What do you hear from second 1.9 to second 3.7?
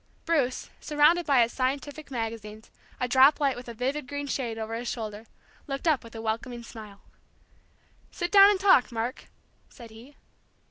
magazines, a drop light with